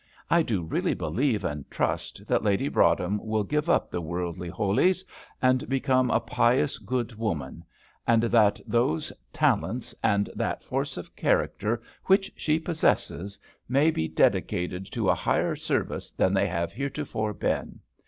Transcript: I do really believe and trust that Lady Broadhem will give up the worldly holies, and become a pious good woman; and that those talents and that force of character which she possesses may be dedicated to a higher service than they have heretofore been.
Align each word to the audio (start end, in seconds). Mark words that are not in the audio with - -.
I 0.31 0.41
do 0.41 0.63
really 0.63 0.95
believe 0.95 1.43
and 1.45 1.69
trust 1.69 2.25
that 2.25 2.41
Lady 2.41 2.67
Broadhem 2.69 3.23
will 3.23 3.43
give 3.43 3.69
up 3.69 3.91
the 3.91 4.01
worldly 4.01 4.49
holies, 4.49 5.05
and 5.43 5.69
become 5.69 6.09
a 6.09 6.19
pious 6.19 6.79
good 6.79 7.13
woman; 7.13 7.63
and 8.07 8.23
that 8.23 8.59
those 8.65 9.13
talents 9.31 9.93
and 10.03 10.27
that 10.35 10.63
force 10.63 10.97
of 10.97 11.15
character 11.15 11.83
which 12.05 12.31
she 12.35 12.59
possesses 12.59 13.37
may 13.69 13.91
be 13.91 14.07
dedicated 14.07 14.91
to 14.91 15.07
a 15.07 15.13
higher 15.13 15.55
service 15.55 16.09
than 16.09 16.33
they 16.33 16.47
have 16.47 16.71
heretofore 16.73 17.35
been. 17.35 17.79